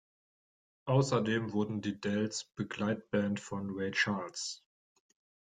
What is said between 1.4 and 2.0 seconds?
wurden